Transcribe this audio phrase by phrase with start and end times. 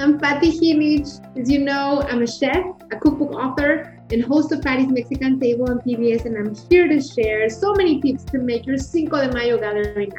[0.00, 1.20] I'm Pati Jinich.
[1.38, 5.68] As you know, I'm a chef, a cookbook author, and host of Pati's Mexican Table
[5.68, 9.30] on PBS, and I'm here to share so many tips to make your Cinco de
[9.34, 10.10] Mayo gathering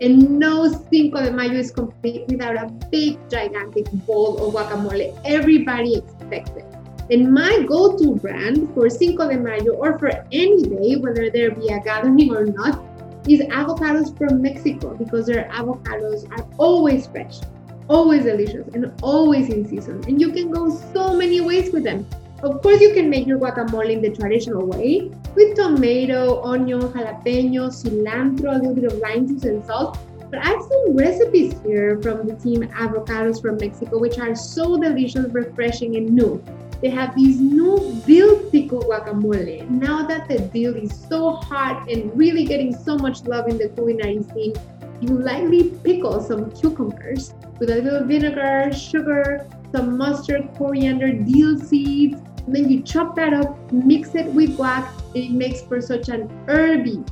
[0.00, 5.14] and no Cinco de Mayo is complete without a big, gigantic bowl of guacamole.
[5.26, 6.64] Everybody expects it.
[7.10, 11.50] And my go to brand for Cinco de Mayo or for any day, whether there
[11.50, 12.82] be a gathering or not,
[13.28, 17.40] is avocados from Mexico because their avocados are always fresh,
[17.90, 20.02] always delicious, and always in season.
[20.06, 22.06] And you can go so many ways with them.
[22.42, 27.68] Of course, you can make your guacamole in the traditional way with tomato, onion, jalapeno,
[27.68, 29.98] cilantro, a little bit of lime juice and salt.
[30.30, 34.78] But I have some recipes here from the team Avocados from Mexico, which are so
[34.78, 36.42] delicious, refreshing, and new.
[36.80, 39.68] They have these new dill pickle guacamole.
[39.68, 43.68] Now that the dill is so hot and really getting so much love in the
[43.68, 44.54] culinary scene,
[45.00, 52.20] you lightly pickle some cucumbers with a little vinegar, sugar, some mustard, coriander, dill seeds,
[52.46, 56.08] and then you chop that up, mix it with guac, and it makes for such
[56.08, 57.02] an herby,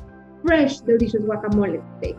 [0.44, 2.16] fresh, delicious guacamole steak.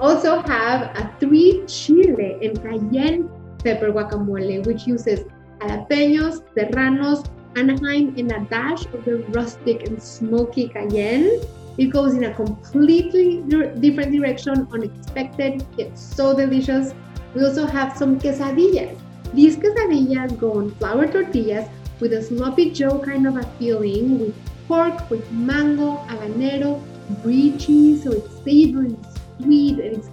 [0.00, 3.30] Also have a three chile and cayenne
[3.62, 5.20] pepper guacamole, which uses
[5.60, 7.24] jalapenos, serranos,
[7.56, 11.40] Anaheim, and a dash of the rustic and smoky cayenne.
[11.76, 13.42] It goes in a completely
[13.80, 16.94] different direction, unexpected, yet so delicious.
[17.34, 18.96] We also have some quesadillas.
[19.32, 21.68] These quesadillas go on flour tortillas
[22.00, 24.34] with a sloppy joe kind of a feeling with
[24.68, 26.80] pork, with mango, habanero,
[27.22, 28.96] brie cheese, so it's savory,
[29.40, 30.08] sweet, and it's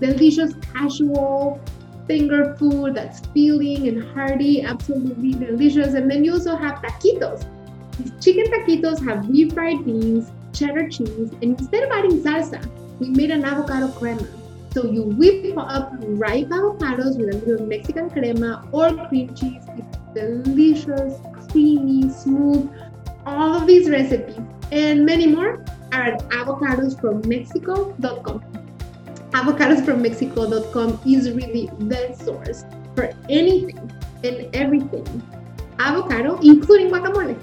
[0.00, 1.60] delicious, casual,
[2.06, 5.94] finger food that's filling and hearty, absolutely delicious.
[5.94, 7.46] And then you also have taquitos.
[7.98, 12.66] These chicken taquitos have refried beans, cheddar cheese, and instead of adding salsa,
[12.98, 14.26] we made an avocado crema.
[14.72, 19.64] So you whip up ripe avocados with a little Mexican crema or cream cheese.
[19.76, 22.70] It's delicious, creamy, smooth.
[23.26, 24.38] All of these recipes
[24.70, 25.62] and many more
[25.92, 28.42] are at avocadosfrommexico.com
[29.32, 33.90] avocadosfrommexico.com is really the source for anything
[34.22, 35.22] and everything
[35.78, 37.36] avocado, including guacamole.